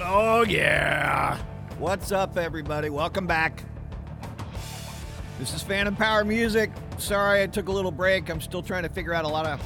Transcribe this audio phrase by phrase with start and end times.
[0.00, 1.38] Oh, yeah.
[1.78, 2.88] What's up, everybody?
[2.88, 3.64] Welcome back.
[5.40, 6.70] This is Phantom Power Music.
[6.98, 8.30] Sorry I took a little break.
[8.30, 9.60] I'm still trying to figure out a lot of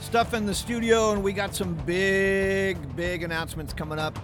[0.00, 4.18] stuff in the studio, and we got some big, big announcements coming up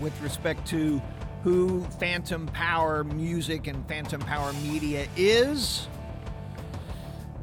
[0.00, 1.02] with respect to
[1.42, 5.88] who Phantom Power Music and Phantom Power Media is.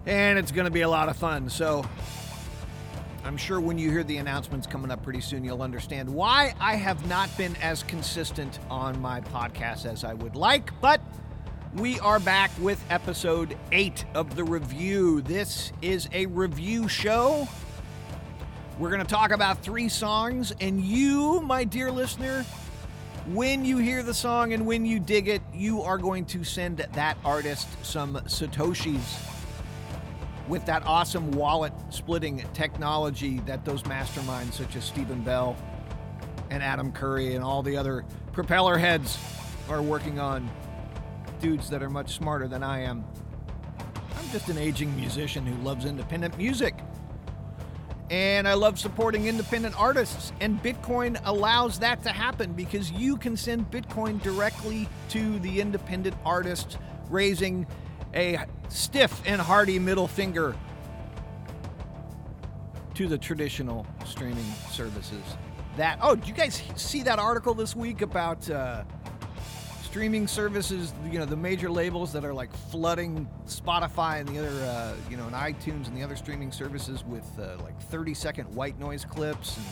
[0.08, 1.52] And it's going to be a lot of fun.
[1.52, 1.86] So
[3.24, 6.76] I'm sure when you hear the announcements coming up pretty soon, you'll understand why I
[6.76, 10.72] have not been as consistent on my podcast as I would like.
[10.82, 11.02] But
[11.76, 15.22] we are back with episode eight of the review.
[15.22, 17.48] This is a review show.
[18.80, 22.44] We're going to talk about three songs, and you, my dear listener,
[23.28, 26.78] when you hear the song and when you dig it, you are going to send
[26.78, 29.41] that artist some Satoshis
[30.48, 35.56] with that awesome wallet splitting technology that those masterminds such as Stephen Bell
[36.50, 39.18] and Adam Curry and all the other propeller heads
[39.70, 40.50] are working on.
[41.40, 43.04] Dudes that are much smarter than I am.
[44.18, 46.76] I'm just an aging musician who loves independent music.
[48.12, 50.34] And I love supporting independent artists.
[50.42, 56.18] And Bitcoin allows that to happen because you can send Bitcoin directly to the independent
[56.26, 56.78] artist,
[57.10, 57.66] raising
[58.14, 60.56] a stiff and hearty middle finger
[62.94, 65.24] to the traditional streaming services.
[65.78, 68.84] That oh, did you guys see that article this week about uh,
[69.84, 70.94] streaming services?
[71.10, 75.16] You know, the major labels that are like flooding Spotify and the other, uh, you
[75.16, 79.06] know, and iTunes and the other streaming services with uh, like 30 second white noise
[79.06, 79.66] clips and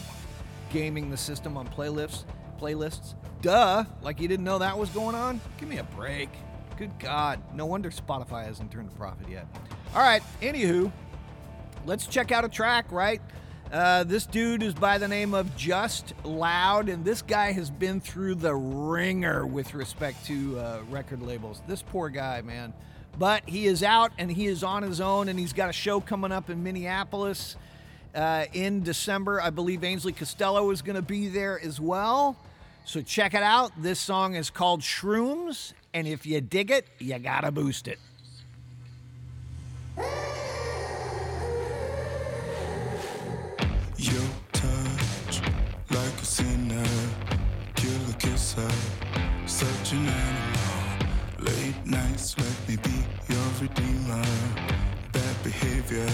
[0.72, 2.24] gaming the system on playlists.
[2.60, 3.16] Playlists.
[3.42, 3.84] Duh!
[4.02, 5.42] Like you didn't know that was going on?
[5.58, 6.30] Give me a break.
[6.80, 7.42] Good God.
[7.54, 9.46] No wonder Spotify hasn't turned a profit yet.
[9.94, 10.90] All right, anywho,
[11.86, 13.20] let's check out a track, right?
[13.70, 18.00] Uh, this dude is by the name of Just Loud, and this guy has been
[18.00, 21.62] through the ringer with respect to uh, record labels.
[21.68, 22.74] This poor guy, man.
[23.18, 26.00] But he is out and he is on his own, and he's got a show
[26.00, 27.58] coming up in Minneapolis
[28.16, 29.42] uh, in December.
[29.42, 32.38] I believe Ainsley Costello is going to be there as well.
[32.90, 33.72] So check it out.
[33.78, 38.00] This song is called Shrooms, and if you dig it, you gotta boost it.
[43.96, 45.42] Your touch,
[45.92, 46.84] like a sinner,
[48.18, 48.68] kisser,
[49.46, 51.46] such an animal.
[51.46, 54.26] Late nights, let me be your redeemer.
[55.12, 56.10] Bad behavior,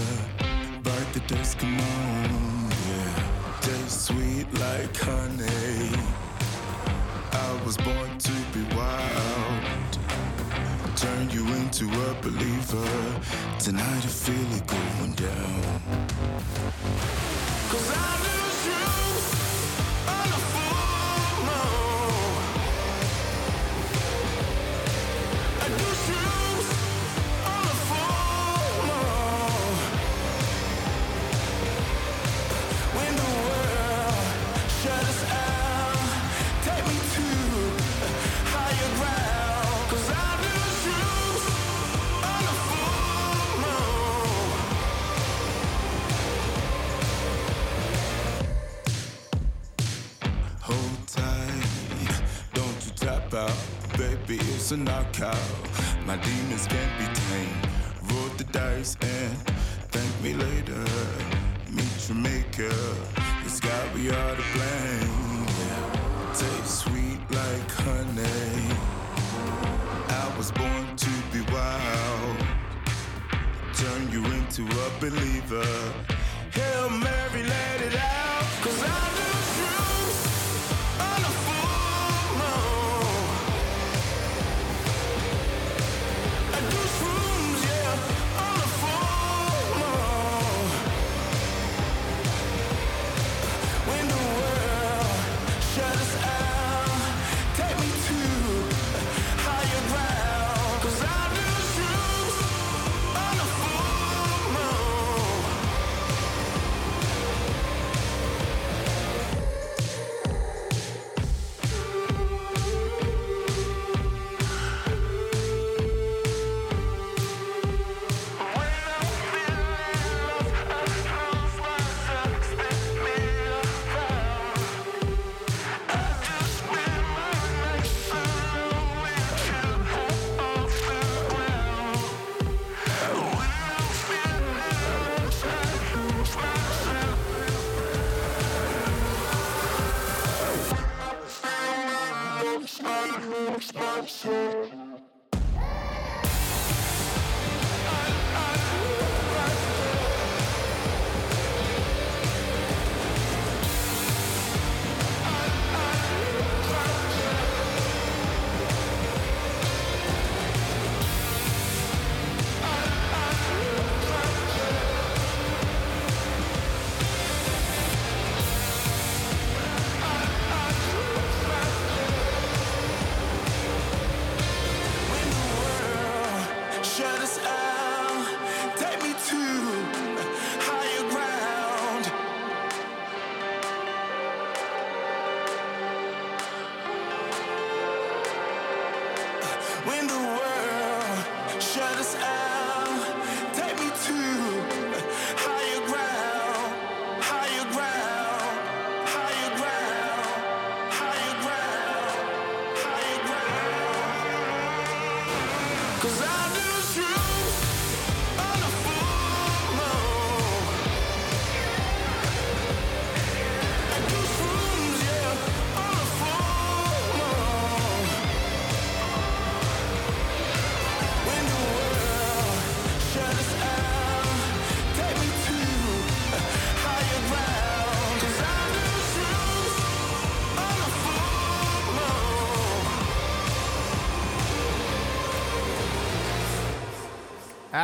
[0.83, 1.21] bite the
[1.57, 3.61] come on, yeah.
[3.61, 6.14] Taste sweet like honey.
[7.65, 9.97] Was born to be wild.
[10.95, 12.87] Turn you into a believer.
[13.57, 15.81] Tonight I feel it going down.
[17.69, 19.14] Cause I lose you
[54.75, 55.51] a knockout.
[56.05, 57.67] My demons can't be tamed.
[58.09, 59.37] Roll the dice and
[59.93, 60.85] thank me later.
[61.71, 62.79] Meet maker,
[63.45, 65.45] it's got me all to blame.
[66.39, 68.75] Taste sweet like honey.
[70.21, 72.37] I was born to be wild.
[73.81, 76.14] Turn you into a believer.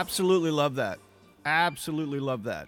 [0.01, 0.97] Absolutely love that.
[1.45, 2.67] Absolutely love that.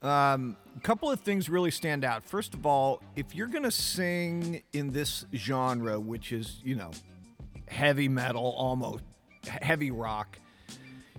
[0.00, 2.22] Um, a couple of things really stand out.
[2.22, 6.92] First of all, if you're going to sing in this genre, which is, you know,
[7.66, 9.02] heavy metal, almost
[9.44, 10.38] heavy rock,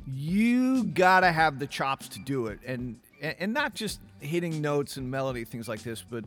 [0.07, 2.59] you got to have the chops to do it.
[2.65, 6.23] And, and not just hitting notes and melody, things like this, but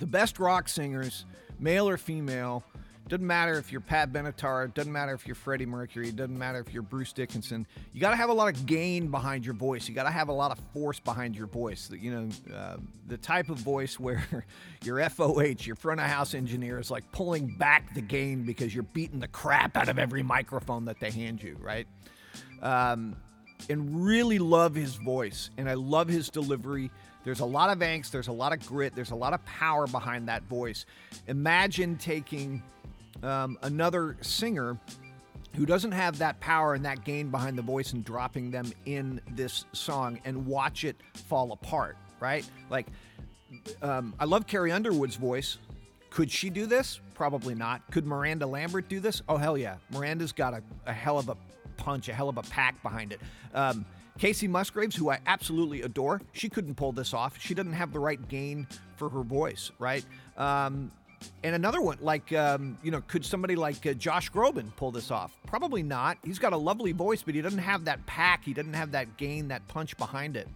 [0.00, 1.24] the best rock singers,
[1.60, 2.64] male or female,
[3.08, 4.72] doesn't matter if you're Pat Benatar.
[4.72, 6.10] Doesn't matter if you're Freddie Mercury.
[6.10, 7.66] Doesn't matter if you're Bruce Dickinson.
[7.92, 9.88] You got to have a lot of gain behind your voice.
[9.88, 11.90] You got to have a lot of force behind your voice.
[11.90, 12.76] You know, uh,
[13.06, 14.46] the type of voice where
[14.84, 18.82] your FOH, your front of house engineer, is like pulling back the gain because you're
[18.84, 21.86] beating the crap out of every microphone that they hand you, right?
[22.62, 23.16] Um,
[23.68, 26.90] and really love his voice, and I love his delivery.
[27.24, 29.86] There's a lot of angst, there's a lot of grit, there's a lot of power
[29.86, 30.86] behind that voice.
[31.26, 32.62] Imagine taking
[33.22, 34.78] um, another singer
[35.56, 39.20] who doesn't have that power and that gain behind the voice and dropping them in
[39.32, 42.48] this song and watch it fall apart, right?
[42.70, 42.86] Like,
[43.82, 45.58] um, I love Carrie Underwood's voice.
[46.10, 47.00] Could she do this?
[47.14, 47.82] Probably not.
[47.90, 49.22] Could Miranda Lambert do this?
[49.28, 49.76] Oh, hell yeah.
[49.90, 51.36] Miranda's got a, a hell of a
[51.76, 53.20] punch, a hell of a pack behind it.
[53.54, 53.84] Um,
[54.18, 57.40] Kacey Musgraves, who I absolutely adore, she couldn't pull this off.
[57.40, 58.66] She doesn't have the right gain
[58.96, 60.04] for her voice, right?
[60.36, 60.90] Um,
[61.42, 65.10] and another one, like, um, you know, could somebody like uh, Josh Groban pull this
[65.10, 65.32] off?
[65.46, 66.18] Probably not.
[66.24, 68.44] He's got a lovely voice, but he doesn't have that pack.
[68.44, 70.48] He doesn't have that gain, that punch behind it.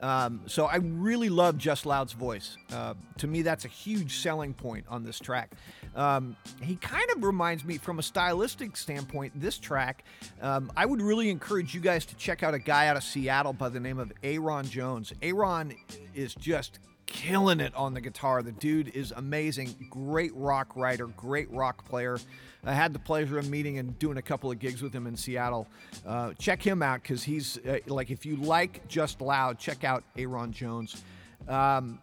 [0.00, 2.56] Um, so I really love Just Loud's voice.
[2.72, 5.52] Uh, to me, that's a huge selling point on this track.
[5.94, 10.04] Um, he kind of reminds me, from a stylistic standpoint, this track.
[10.40, 13.52] Um, I would really encourage you guys to check out a guy out of Seattle
[13.52, 15.12] by the name of Aaron Jones.
[15.22, 15.72] Aaron
[16.16, 16.80] is just
[17.12, 18.42] killing it on the guitar.
[18.42, 19.74] The dude is amazing.
[19.90, 22.18] Great rock writer, great rock player.
[22.64, 25.16] I had the pleasure of meeting and doing a couple of gigs with him in
[25.16, 25.68] Seattle.
[26.06, 30.04] Uh, check him out because he's uh, like, if you like Just Loud, check out
[30.16, 31.02] Aaron Jones.
[31.48, 32.00] Um,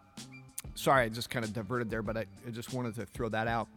[0.74, 3.48] sorry, I just kind of diverted there, but I, I just wanted to throw that
[3.48, 3.68] out.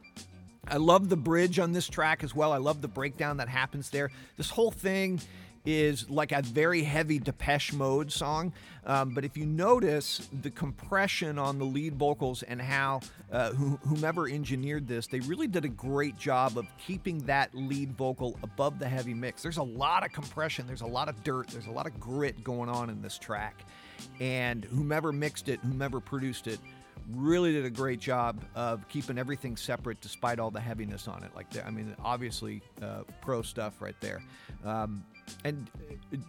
[0.68, 2.54] I love the bridge on this track as well.
[2.54, 4.12] I love the breakdown that happens there.
[4.38, 5.20] This whole thing
[5.65, 8.53] is like a very heavy Depeche Mode song.
[8.86, 13.00] Um, but if you notice the compression on the lead vocals and how
[13.32, 18.38] uh, whomever engineered this, they really did a great job of keeping that lead vocal
[18.43, 19.41] above the heavy mix.
[19.41, 22.43] There's a lot of compression, there's a lot of dirt, there's a lot of grit
[22.43, 23.65] going on in this track.
[24.20, 26.60] And whomever mixed it, whomever produced it,
[27.12, 31.32] really did a great job of keeping everything separate despite all the heaviness on it.
[31.36, 34.22] Like, I mean, obviously, uh, pro stuff right there.
[34.63, 35.03] Um,
[35.44, 35.70] and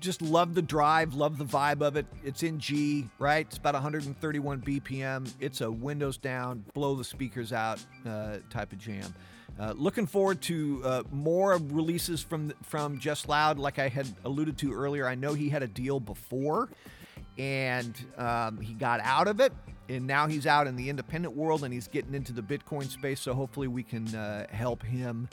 [0.00, 2.06] just love the drive, love the vibe of it.
[2.24, 3.46] It's in G, right?
[3.46, 5.30] It's about 131 BPM.
[5.40, 9.14] It's a windows down, blow the speakers out uh, type of jam.
[9.58, 13.58] Uh, looking forward to uh, more releases from from Just Loud.
[13.58, 16.68] Like I had alluded to earlier, I know he had a deal before,
[17.38, 19.52] and um, he got out of it,
[19.88, 23.20] and now he's out in the independent world, and he's getting into the Bitcoin space.
[23.20, 25.28] So hopefully, we can uh, help him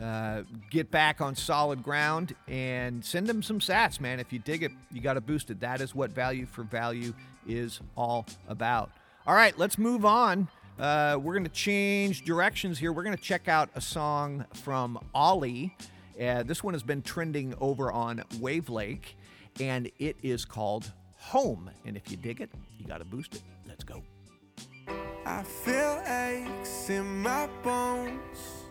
[0.00, 4.20] uh, get back on solid ground and send them some sats, man.
[4.20, 5.60] If you dig it, you got to boost it.
[5.60, 7.12] That is what value for value
[7.46, 8.90] is all about.
[9.26, 10.48] All right, let's move on.
[10.78, 12.92] Uh, we're going to change directions here.
[12.92, 15.76] We're going to check out a song from Ollie.
[16.20, 19.14] Uh, this one has been trending over on Wavelake,
[19.60, 21.70] and it is called Home.
[21.84, 23.42] And if you dig it, you got to boost it.
[23.68, 24.02] Let's go.
[25.24, 28.61] I feel aches in my bones.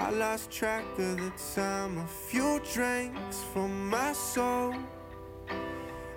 [0.00, 4.74] I lost track of the time, a few drinks from my soul.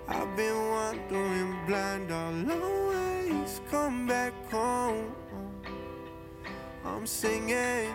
[0.08, 5.14] I've been wandering blind, I'll always come back home.
[6.82, 7.92] I'm singing,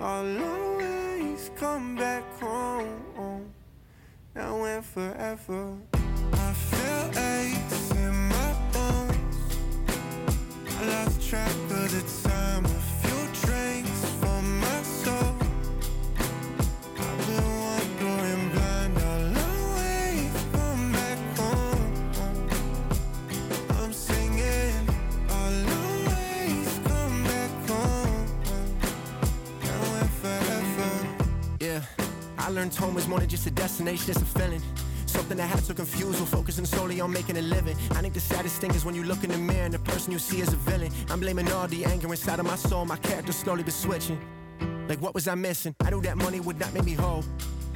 [0.00, 3.52] I'll always come back home.
[4.36, 5.76] Now and forever,
[6.34, 9.36] I feel aches in my bones.
[10.78, 12.21] I lost track of the time,
[32.52, 34.62] learned home is more than just a destination, it's a feeling.
[35.06, 37.76] Something that had to confuse while focusing solely on making a living.
[37.90, 40.12] I think the saddest thing is when you look in the mirror and the person
[40.12, 40.90] you see is a villain.
[41.10, 44.20] I'm blaming all the anger inside of my soul, my character slowly been switching.
[44.88, 45.74] Like, what was I missing?
[45.80, 47.24] I knew that money would not make me whole.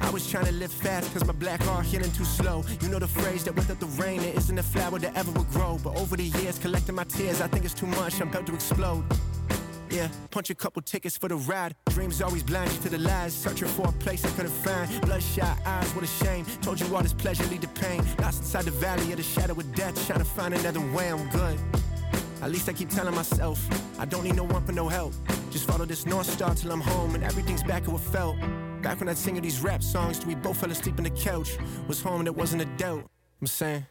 [0.01, 2.63] I was trying to live fast cause my black heart healing too slow.
[2.81, 5.45] You know the phrase that without the rain, there isn't a flower that ever will
[5.45, 5.79] grow.
[5.83, 8.53] But over the years, collecting my tears, I think it's too much, I'm about to
[8.53, 9.03] explode.
[9.89, 11.75] Yeah, punch a couple tickets for the ride.
[11.89, 13.33] Dreams always blind you to the lies.
[13.33, 15.01] Searching for a place I couldn't find.
[15.01, 16.45] Bloodshot eyes, what a shame.
[16.61, 18.03] Told you all this pleasure lead to pain.
[18.19, 19.95] Lost inside the valley of the shadow of death.
[20.05, 21.59] Trying to find another way, I'm good.
[22.41, 23.59] At least I keep telling myself,
[23.99, 25.13] I don't need no one for no help.
[25.49, 28.37] Just follow this North Star till I'm home and everything's back how it felt.
[28.81, 31.57] Back when I'd sing these rap songs till we both fell asleep on the couch.
[31.87, 33.05] Was home and it wasn't a doubt.
[33.41, 33.85] I'm saying,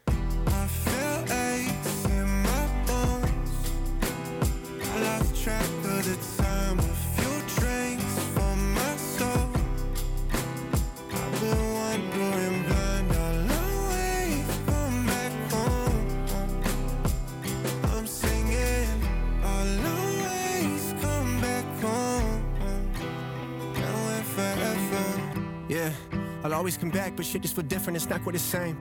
[26.57, 27.95] always come back, but shit just feel different.
[27.95, 28.77] It's not quite the same.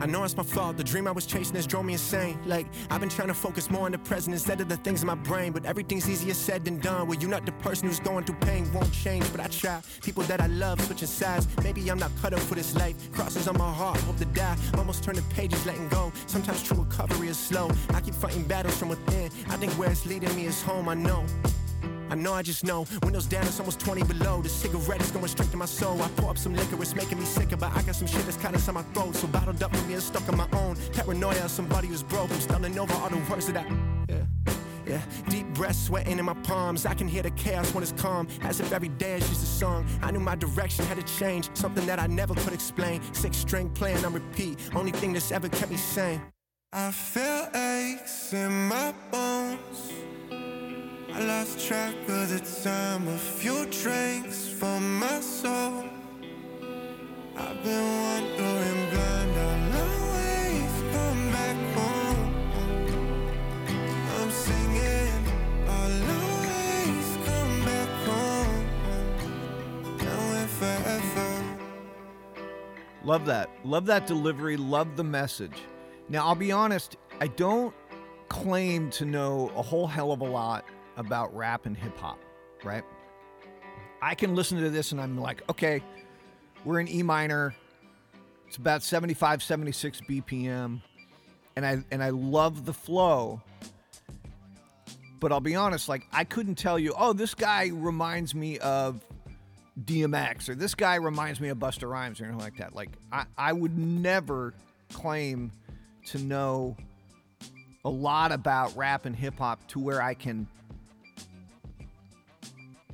[0.00, 0.76] I know it's my fault.
[0.76, 2.38] The dream I was chasing has drove me insane.
[2.44, 5.06] Like, I've been trying to focus more on the present instead of the things in
[5.06, 5.52] my brain.
[5.52, 7.06] But everything's easier said than done.
[7.06, 9.30] Well, you're not the person who's going through pain, won't change.
[9.32, 9.80] But I try.
[10.02, 11.46] People that I love switching sides.
[11.62, 13.12] Maybe I'm not cut up for this life.
[13.12, 14.56] Crosses on my heart, hope to die.
[14.76, 16.12] Almost turn the pages, letting go.
[16.26, 17.70] Sometimes true recovery is slow.
[17.94, 19.30] I keep fighting battles from within.
[19.50, 21.24] I think where it's leading me is home, I know.
[22.12, 22.84] I know, I just know.
[23.04, 24.42] Windows down, it's almost 20 below.
[24.42, 26.02] The cigarette is going straight to my soul.
[26.02, 27.56] I pour up some liquor, it's making me sicker.
[27.56, 29.16] But I got some shit that's kinda inside my throat.
[29.16, 30.76] So bottled up for me and stuck on my own.
[30.92, 32.30] Paranoia, somebody who's broke.
[32.30, 33.64] I'm stumbling over all the words that I.
[34.10, 34.24] Yeah.
[34.84, 35.00] Yeah,
[35.30, 36.84] deep breath sweating in my palms.
[36.84, 39.46] I can hear the chaos when it's calm, as if every day is just a
[39.46, 39.86] song.
[40.02, 43.00] I knew my direction had to change, something that I never could explain.
[43.14, 46.20] Six string playing on repeat, only thing that's ever kept me sane.
[46.74, 50.11] I feel aches in my bones.
[51.14, 55.84] I lost track of the time, a few drinks for my soul.
[57.36, 62.34] I've been wandering blind, I'll always come back home.
[64.16, 65.24] I'm singing,
[65.68, 68.64] I'll always come back home.
[69.98, 71.30] Now and forever.
[73.04, 73.50] Love that.
[73.64, 74.56] Love that delivery.
[74.56, 75.58] Love the message.
[76.08, 77.74] Now, I'll be honest, I don't
[78.30, 80.64] claim to know a whole hell of a lot
[80.96, 82.18] about rap and hip hop,
[82.64, 82.84] right?
[84.00, 85.82] I can listen to this and I'm like, okay,
[86.64, 87.54] we're in E minor.
[88.48, 90.80] It's about 75, 76 BPM.
[91.54, 93.42] And I and I love the flow.
[95.20, 99.04] But I'll be honest, like I couldn't tell you, oh, this guy reminds me of
[99.80, 102.74] DMX or this guy reminds me of Busta Rhymes or anything like that.
[102.74, 104.54] Like I, I would never
[104.92, 105.52] claim
[106.06, 106.76] to know
[107.84, 110.46] a lot about rap and hip hop to where I can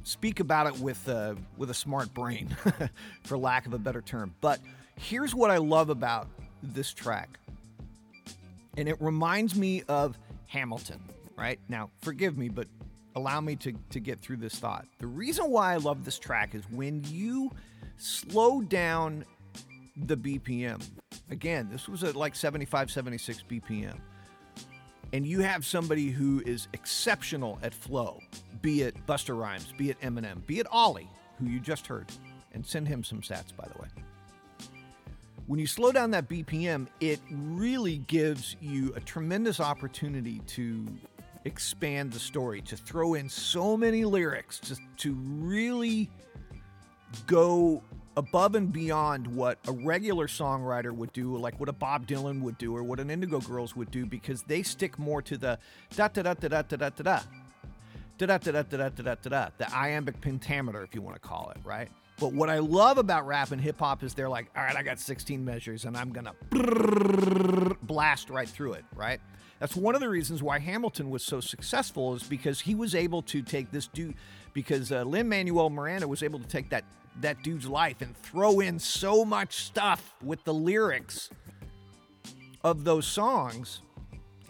[0.09, 2.57] speak about it with a, with a smart brain,
[3.25, 4.35] for lack of a better term.
[4.41, 4.59] But
[4.97, 6.29] here's what I love about
[6.63, 7.39] this track,
[8.77, 11.01] and it reminds me of Hamilton.
[11.37, 12.67] Right now, forgive me, but
[13.15, 14.87] allow me to, to get through this thought.
[14.99, 17.53] The reason why I love this track is when you
[17.97, 19.25] slow down
[19.97, 20.83] the BPM.
[21.31, 23.99] Again, this was at like 75, 76 BPM.
[25.13, 28.21] And you have somebody who is exceptional at flow,
[28.61, 32.07] be it Busta Rhymes, be it Eminem, be it Ollie, who you just heard.
[32.53, 33.89] And send him some sats, by the way.
[35.47, 40.87] When you slow down that BPM, it really gives you a tremendous opportunity to
[41.47, 46.11] expand the story, to throw in so many lyrics, to, to really
[47.27, 47.83] go
[48.19, 52.59] above and beyond what a regular songwriter would do, like what a Bob Dylan would
[52.59, 55.59] do or what an Indigo Girls would do, because they stick more to the
[55.95, 57.21] da da da da da da da da
[58.19, 61.15] da da da da da da da da da the iambic pentameter, if you want
[61.15, 61.89] to call it, right?
[62.19, 64.83] But what I love about rap and hip hop is they're like, all right, I
[64.83, 66.35] got 16 measures and I'm gonna
[67.83, 69.21] blast right through it, right?
[69.61, 73.23] That's one of the reasons why Hamilton was so successful is because he was able
[73.23, 74.15] to take this dude,
[74.53, 76.85] because uh, Lin-Manuel Miranda was able to take that
[77.21, 81.31] that dude's life and throw in so much stuff with the lyrics
[82.65, 83.81] of those songs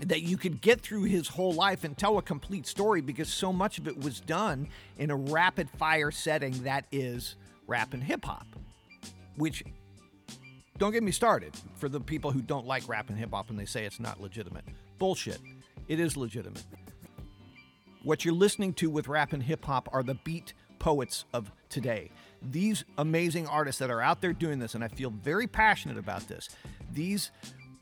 [0.00, 3.52] that you could get through his whole life and tell a complete story because so
[3.52, 7.34] much of it was done in a rapid fire setting that is
[7.66, 8.46] rap and hip hop,
[9.36, 9.64] which
[10.78, 13.58] don't get me started for the people who don't like rap and hip hop and
[13.58, 14.64] they say it's not legitimate.
[14.98, 15.40] Bullshit.
[15.88, 16.64] It is legitimate.
[18.04, 22.10] What you're listening to with rap and hip hop are the beat poets of today.
[22.42, 26.28] These amazing artists that are out there doing this, and I feel very passionate about
[26.28, 26.48] this.
[26.92, 27.30] These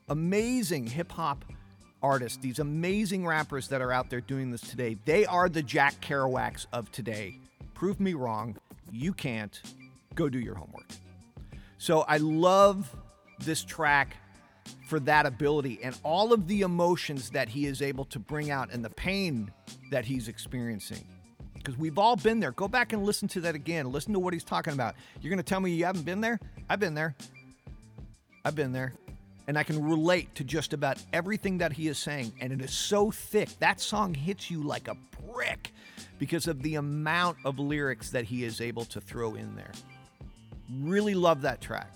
[0.08, 1.44] amazing hip hop
[2.02, 6.00] artists, these amazing rappers that are out there doing this today, they are the Jack
[6.00, 7.38] Kerouacs of today.
[7.74, 8.56] Prove me wrong.
[8.90, 9.60] You can't.
[10.14, 10.86] Go do your homework.
[11.78, 12.94] So I love
[13.40, 14.16] this track
[14.88, 18.72] for that ability and all of the emotions that he is able to bring out
[18.72, 19.50] and the pain
[19.90, 21.06] that he's experiencing.
[21.66, 22.52] Because we've all been there.
[22.52, 23.90] Go back and listen to that again.
[23.90, 24.94] Listen to what he's talking about.
[25.20, 26.38] You're going to tell me you haven't been there?
[26.70, 27.16] I've been there.
[28.44, 28.94] I've been there.
[29.48, 32.32] And I can relate to just about everything that he is saying.
[32.40, 33.48] And it is so thick.
[33.58, 34.96] That song hits you like a
[35.28, 35.72] brick
[36.20, 39.72] because of the amount of lyrics that he is able to throw in there.
[40.82, 41.90] Really love that track.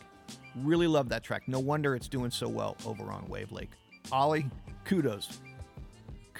[0.56, 1.46] Really love that track.
[1.46, 3.68] No wonder it's doing so well over on Wavelake.
[4.10, 4.50] Ollie,
[4.84, 5.38] kudos.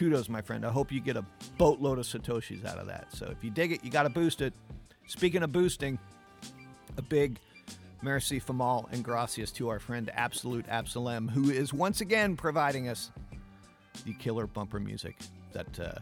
[0.00, 0.64] Kudos, my friend.
[0.64, 1.24] I hope you get a
[1.58, 3.14] boatload of Satoshis out of that.
[3.14, 4.54] So if you dig it, you got to boost it.
[5.06, 5.98] Speaking of boosting,
[6.96, 7.38] a big
[8.00, 13.10] merci famal and gracias to our friend Absolut Absolem, who is once again providing us
[14.06, 15.18] the killer bumper music
[15.52, 15.92] that uh,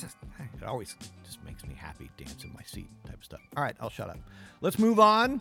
[0.00, 0.16] just,
[0.60, 3.42] it always just makes me happy, dance in my seat type stuff.
[3.56, 4.18] All right, I'll shut up.
[4.60, 5.40] Let's move on.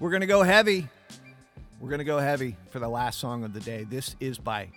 [0.00, 0.88] We're going to go heavy.
[1.78, 3.84] We're going to go heavy for the last song of the day.
[3.84, 4.70] This is by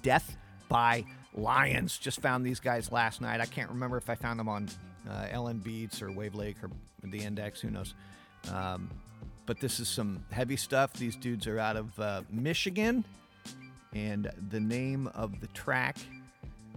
[0.00, 0.38] Death
[0.70, 1.98] by Lions.
[1.98, 3.40] Just found these guys last night.
[3.40, 4.68] I can't remember if I found them on
[5.08, 6.70] uh, LNBeats or Wavelake or
[7.02, 7.60] the Index.
[7.60, 7.94] Who knows?
[8.52, 8.90] Um,
[9.46, 10.92] but this is some heavy stuff.
[10.92, 13.04] These dudes are out of uh, Michigan.
[13.94, 15.98] And the name of the track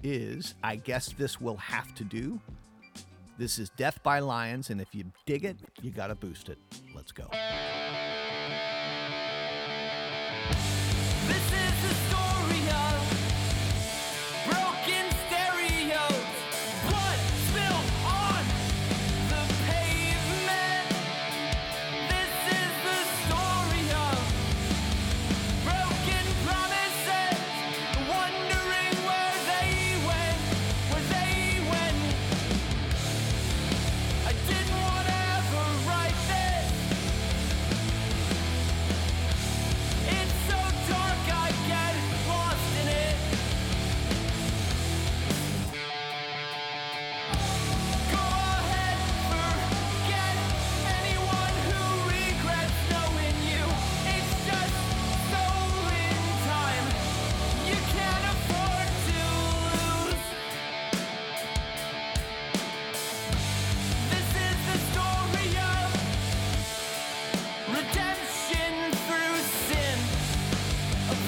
[0.04, 2.40] is I Guess This Will Have to Do.
[3.38, 4.70] This is Death by Lions.
[4.70, 6.58] And if you dig it, you got to boost it.
[6.94, 7.30] Let's go.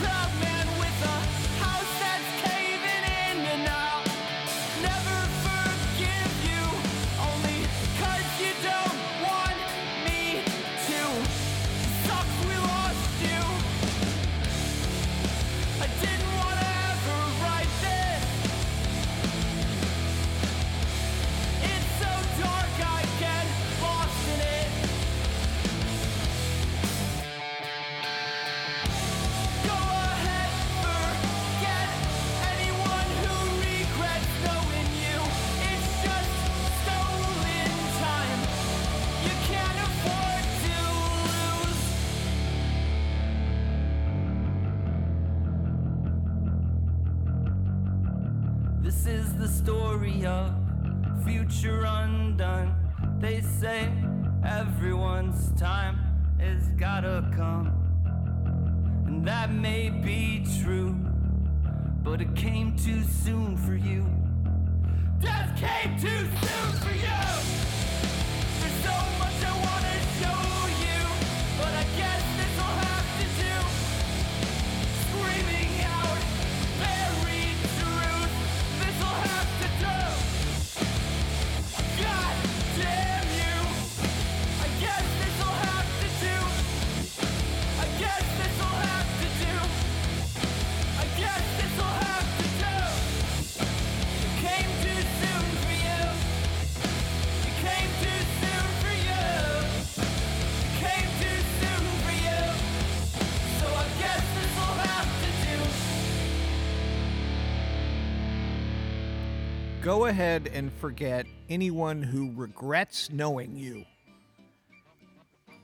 [0.01, 0.56] proud man.
[48.87, 50.53] This is the story of
[51.25, 52.73] future undone.
[53.19, 53.91] They say
[54.45, 55.99] everyone's time
[56.39, 57.67] has gotta come.
[59.05, 60.95] And that may be true,
[62.01, 64.05] but it came too soon for you.
[65.19, 67.56] Death came too soon for you!
[110.07, 113.85] Ahead and forget anyone who regrets knowing you.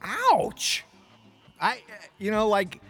[0.01, 0.84] Ouch!
[1.60, 2.82] I, uh, you know, like,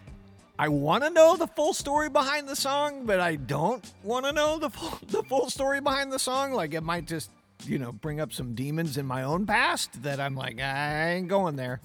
[0.58, 4.32] I want to know the full story behind the song, but I don't want to
[4.32, 6.54] know the full, the full story behind the song.
[6.54, 7.30] Like, it might just
[7.68, 11.28] you know, bring up some demons in my own past that I'm like, I ain't
[11.28, 11.82] going there.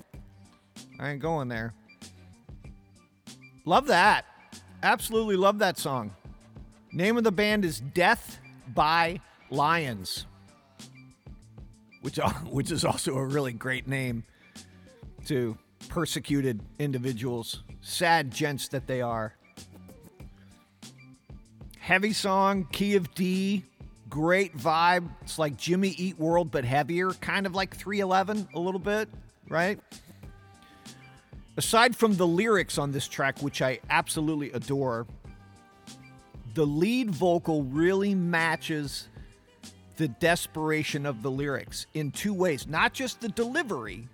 [0.98, 1.74] I ain't going there.
[3.64, 4.24] Love that.
[4.82, 6.12] Absolutely love that song.
[6.92, 8.38] Name of the band is Death
[8.74, 9.20] by
[9.50, 10.26] Lions,
[12.02, 12.16] which
[12.50, 14.24] which is also a really great name
[15.26, 15.56] to
[15.88, 19.34] persecuted individuals, sad gents that they are.
[21.78, 23.64] Heavy song, key of D,
[24.08, 25.08] great vibe.
[25.22, 29.08] It's like Jimmy Eat World, but heavier, kind of like 311 a little bit,
[29.48, 29.80] right?
[31.56, 35.06] Aside from the lyrics on this track, which I absolutely adore,
[36.54, 39.08] the lead vocal really matches
[39.98, 42.66] the desperation of the lyrics in two ways.
[42.66, 44.08] Not just the delivery,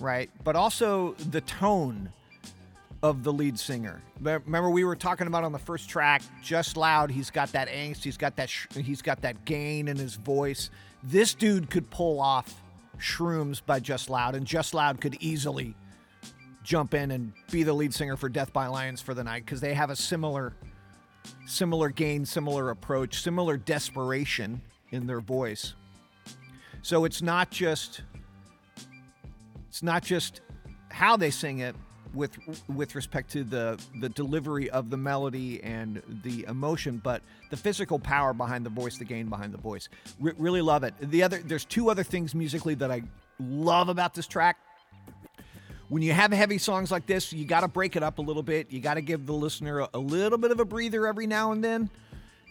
[0.00, 2.10] right, but also the tone
[3.02, 4.00] of the lead singer.
[4.20, 7.10] Remember we were talking about on the first track, just loud.
[7.10, 8.04] He's got that angst.
[8.04, 8.48] He's got that.
[8.48, 10.70] Sh- he's got that gain in his voice.
[11.02, 12.62] This dude could pull off
[12.98, 15.74] shrooms by just loud, and just loud could easily
[16.62, 19.60] jump in and be the lead singer for Death by Lions for the night because
[19.60, 20.54] they have a similar,
[21.46, 25.74] similar gain, similar approach, similar desperation in their voice.
[26.82, 28.02] So it's not just.
[29.68, 30.40] It's not just
[30.88, 31.76] how they sing it,
[32.16, 32.36] with
[32.68, 37.98] with respect to the the delivery of the melody and the emotion, but the physical
[37.98, 39.88] power behind the voice, the gain behind the voice.
[40.24, 40.94] R- really love it.
[41.00, 43.02] The other there's two other things musically that I
[43.38, 44.56] love about this track.
[45.88, 48.42] When you have heavy songs like this, you got to break it up a little
[48.42, 48.72] bit.
[48.72, 51.52] You got to give the listener a, a little bit of a breather every now
[51.52, 51.90] and then.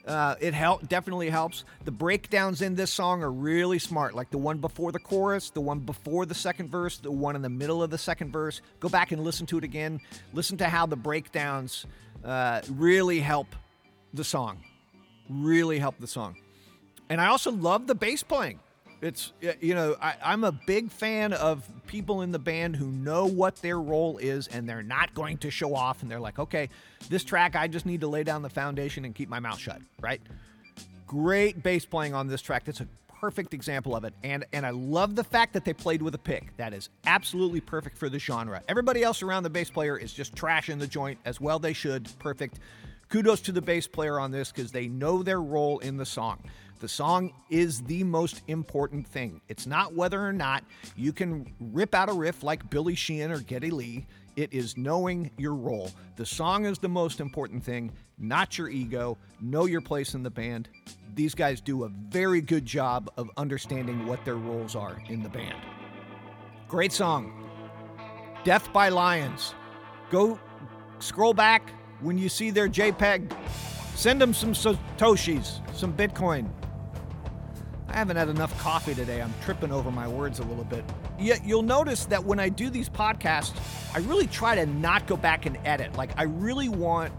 [0.05, 1.63] Uh, it help definitely helps.
[1.83, 5.61] The breakdowns in this song are really smart, like the one before the chorus, the
[5.61, 8.61] one before the second verse, the one in the middle of the second verse.
[8.79, 9.99] Go back and listen to it again.
[10.31, 11.87] Listen to how the breakdowns
[12.23, 13.47] uh, really help
[14.13, 14.63] the song.
[15.27, 16.35] Really help the song.
[17.09, 18.59] And I also love the bass playing.
[19.01, 23.25] It's you know I, I'm a big fan of people in the band who know
[23.25, 26.69] what their role is and they're not going to show off and they're like, okay,
[27.09, 29.81] this track I just need to lay down the foundation and keep my mouth shut,
[30.01, 30.21] right?
[31.07, 32.63] Great bass playing on this track.
[32.65, 32.87] That's a
[33.19, 34.13] perfect example of it.
[34.23, 36.55] And and I love the fact that they played with a pick.
[36.57, 38.61] That is absolutely perfect for the genre.
[38.67, 41.73] Everybody else around the bass player is just trash in the joint as well they
[41.73, 42.07] should.
[42.19, 42.59] Perfect.
[43.09, 46.39] Kudos to the bass player on this because they know their role in the song.
[46.79, 49.39] The song is the most important thing.
[49.47, 50.63] It's not whether or not
[50.95, 54.05] you can rip out a riff like Billy Sheehan or Geddy Lee.
[54.35, 55.91] It is knowing your role.
[56.17, 59.17] The song is the most important thing, not your ego.
[59.39, 60.67] Know your place in the band.
[61.15, 65.29] These guys do a very good job of understanding what their roles are in the
[65.29, 65.55] band.
[66.67, 67.49] Great song.
[68.43, 69.55] Death by Lions.
[70.11, 70.37] Go
[70.99, 73.31] scroll back when you see their JPEG.
[73.95, 76.49] Send them some Satoshis, some Bitcoin.
[77.87, 79.21] I haven't had enough coffee today.
[79.21, 80.83] I'm tripping over my words a little bit.
[81.17, 83.55] Yet you'll notice that when I do these podcasts,
[83.93, 85.95] I really try to not go back and edit.
[85.95, 87.13] Like, I really want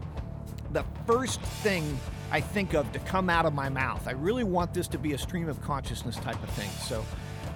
[0.73, 1.99] the first thing
[2.31, 4.07] I think of to come out of my mouth.
[4.07, 6.69] I really want this to be a stream of consciousness type of thing.
[6.83, 7.07] So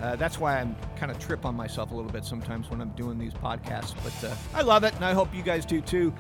[0.01, 2.91] uh, that's why I'm kind of trip on myself a little bit sometimes when I'm
[2.91, 3.95] doing these podcasts.
[4.03, 6.15] But uh, I love it, and I hope you guys do too.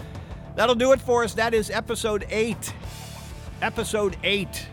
[0.56, 1.34] That'll do it for us.
[1.34, 2.72] That is episode eight.
[3.62, 4.66] Episode eight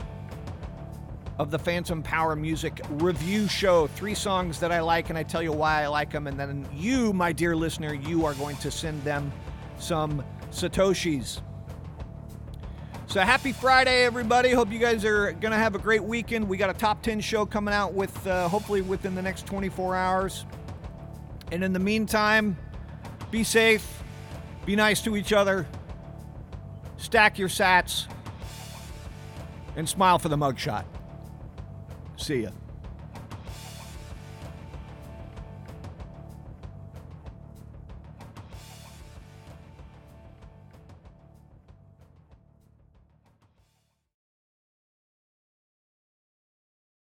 [1.40, 3.88] of the Phantom Power Music Review Show.
[3.88, 6.28] Three songs that I like, and I tell you why I like them.
[6.28, 9.32] And then you, my dear listener, you are going to send them
[9.78, 11.42] some Satoshis.
[13.06, 14.52] So happy Friday, everybody.
[14.52, 16.48] Hope you guys are going to have a great weekend.
[16.48, 19.96] We got a top 10 show coming out with uh, hopefully within the next 24
[19.96, 20.46] hours.
[21.52, 22.58] And in the meantime,
[23.32, 24.04] be safe,
[24.68, 25.66] be nice to each other,
[26.98, 28.06] stack your sats,
[29.78, 30.84] and smile for the mugshot.
[32.18, 32.50] See ya.